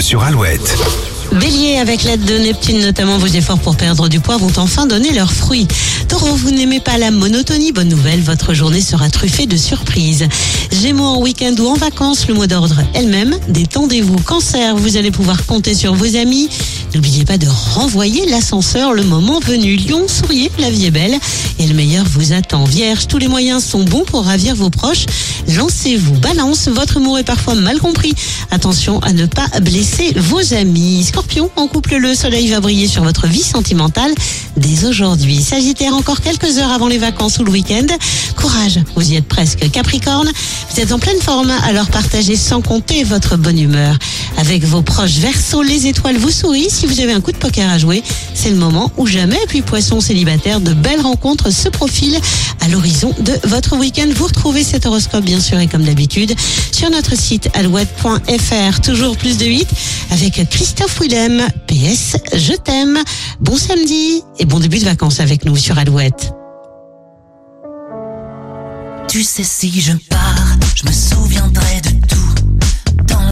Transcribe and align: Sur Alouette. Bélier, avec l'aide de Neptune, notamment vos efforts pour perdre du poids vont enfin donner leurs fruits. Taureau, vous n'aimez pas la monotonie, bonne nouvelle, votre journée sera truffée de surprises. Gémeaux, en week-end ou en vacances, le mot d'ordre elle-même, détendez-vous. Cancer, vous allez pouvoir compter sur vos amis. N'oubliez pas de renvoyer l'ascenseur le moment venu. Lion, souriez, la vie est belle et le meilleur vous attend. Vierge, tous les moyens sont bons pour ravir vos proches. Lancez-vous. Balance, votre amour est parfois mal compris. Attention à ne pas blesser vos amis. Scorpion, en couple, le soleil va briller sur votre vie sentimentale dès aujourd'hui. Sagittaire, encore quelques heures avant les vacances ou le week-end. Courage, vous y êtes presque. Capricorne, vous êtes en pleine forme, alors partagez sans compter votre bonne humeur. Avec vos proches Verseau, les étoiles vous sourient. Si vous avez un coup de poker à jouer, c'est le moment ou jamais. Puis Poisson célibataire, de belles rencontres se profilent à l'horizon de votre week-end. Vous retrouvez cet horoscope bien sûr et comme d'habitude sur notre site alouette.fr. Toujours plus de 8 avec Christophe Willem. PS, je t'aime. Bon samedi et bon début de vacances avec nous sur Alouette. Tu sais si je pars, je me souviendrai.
Sur 0.00 0.24
Alouette. 0.24 0.76
Bélier, 1.32 1.76
avec 1.78 2.02
l'aide 2.02 2.24
de 2.24 2.38
Neptune, 2.38 2.80
notamment 2.80 3.18
vos 3.18 3.28
efforts 3.28 3.60
pour 3.60 3.76
perdre 3.76 4.08
du 4.08 4.18
poids 4.18 4.36
vont 4.36 4.52
enfin 4.56 4.86
donner 4.86 5.12
leurs 5.12 5.32
fruits. 5.32 5.68
Taureau, 6.08 6.34
vous 6.34 6.50
n'aimez 6.50 6.80
pas 6.80 6.98
la 6.98 7.12
monotonie, 7.12 7.70
bonne 7.70 7.88
nouvelle, 7.88 8.20
votre 8.20 8.52
journée 8.52 8.80
sera 8.80 9.10
truffée 9.10 9.46
de 9.46 9.56
surprises. 9.56 10.26
Gémeaux, 10.72 11.04
en 11.04 11.20
week-end 11.20 11.54
ou 11.58 11.68
en 11.68 11.74
vacances, 11.74 12.26
le 12.26 12.34
mot 12.34 12.46
d'ordre 12.46 12.80
elle-même, 12.94 13.36
détendez-vous. 13.48 14.16
Cancer, 14.24 14.74
vous 14.76 14.96
allez 14.96 15.12
pouvoir 15.12 15.46
compter 15.46 15.74
sur 15.74 15.94
vos 15.94 16.16
amis. 16.16 16.48
N'oubliez 16.94 17.24
pas 17.24 17.38
de 17.38 17.48
renvoyer 17.48 18.24
l'ascenseur 18.26 18.92
le 18.92 19.02
moment 19.02 19.40
venu. 19.40 19.74
Lion, 19.76 20.06
souriez, 20.06 20.50
la 20.60 20.70
vie 20.70 20.86
est 20.86 20.90
belle 20.92 21.18
et 21.58 21.66
le 21.66 21.74
meilleur 21.74 22.04
vous 22.04 22.32
attend. 22.32 22.64
Vierge, 22.64 23.08
tous 23.08 23.18
les 23.18 23.26
moyens 23.26 23.64
sont 23.64 23.82
bons 23.82 24.04
pour 24.04 24.24
ravir 24.24 24.54
vos 24.54 24.70
proches. 24.70 25.06
Lancez-vous. 25.48 26.20
Balance, 26.20 26.68
votre 26.68 26.98
amour 26.98 27.18
est 27.18 27.24
parfois 27.24 27.56
mal 27.56 27.80
compris. 27.80 28.14
Attention 28.52 29.00
à 29.00 29.12
ne 29.12 29.26
pas 29.26 29.48
blesser 29.60 30.12
vos 30.16 30.54
amis. 30.54 31.04
Scorpion, 31.04 31.50
en 31.56 31.66
couple, 31.66 31.96
le 31.96 32.14
soleil 32.14 32.48
va 32.48 32.60
briller 32.60 32.86
sur 32.86 33.02
votre 33.02 33.26
vie 33.26 33.42
sentimentale 33.42 34.14
dès 34.56 34.86
aujourd'hui. 34.86 35.42
Sagittaire, 35.42 35.94
encore 35.94 36.20
quelques 36.20 36.58
heures 36.58 36.72
avant 36.72 36.86
les 36.86 36.98
vacances 36.98 37.38
ou 37.38 37.44
le 37.44 37.50
week-end. 37.50 37.86
Courage, 38.36 38.78
vous 38.94 39.10
y 39.10 39.16
êtes 39.16 39.26
presque. 39.26 39.68
Capricorne, 39.70 40.30
vous 40.70 40.80
êtes 40.80 40.92
en 40.92 41.00
pleine 41.00 41.20
forme, 41.20 41.52
alors 41.64 41.88
partagez 41.88 42.36
sans 42.36 42.62
compter 42.62 43.02
votre 43.02 43.36
bonne 43.36 43.58
humeur. 43.58 43.96
Avec 44.36 44.64
vos 44.64 44.82
proches 44.82 45.18
Verseau, 45.18 45.62
les 45.62 45.86
étoiles 45.86 46.16
vous 46.16 46.30
sourient. 46.30 46.70
Si 46.84 46.90
vous 46.90 47.00
avez 47.00 47.14
un 47.14 47.22
coup 47.22 47.32
de 47.32 47.38
poker 47.38 47.70
à 47.70 47.78
jouer, 47.78 48.02
c'est 48.34 48.50
le 48.50 48.56
moment 48.56 48.92
ou 48.98 49.06
jamais. 49.06 49.38
Puis 49.48 49.62
Poisson 49.62 50.00
célibataire, 50.00 50.60
de 50.60 50.74
belles 50.74 51.00
rencontres 51.00 51.50
se 51.50 51.70
profilent 51.70 52.20
à 52.60 52.68
l'horizon 52.68 53.14
de 53.20 53.32
votre 53.44 53.78
week-end. 53.78 54.06
Vous 54.14 54.26
retrouvez 54.26 54.62
cet 54.62 54.84
horoscope 54.84 55.24
bien 55.24 55.40
sûr 55.40 55.58
et 55.58 55.66
comme 55.66 55.84
d'habitude 55.84 56.34
sur 56.72 56.90
notre 56.90 57.16
site 57.16 57.48
alouette.fr. 57.54 58.80
Toujours 58.82 59.16
plus 59.16 59.38
de 59.38 59.46
8 59.46 59.66
avec 60.10 60.46
Christophe 60.50 61.00
Willem. 61.00 61.48
PS, 61.68 62.18
je 62.34 62.52
t'aime. 62.52 62.98
Bon 63.40 63.56
samedi 63.56 64.22
et 64.38 64.44
bon 64.44 64.60
début 64.60 64.78
de 64.78 64.84
vacances 64.84 65.20
avec 65.20 65.46
nous 65.46 65.56
sur 65.56 65.78
Alouette. 65.78 66.34
Tu 69.08 69.22
sais 69.22 69.42
si 69.42 69.80
je 69.80 69.92
pars, 70.10 70.58
je 70.74 70.86
me 70.86 70.92
souviendrai. 70.92 71.73